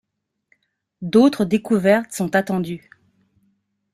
[1.03, 2.89] D'autres découvertes sont attendues.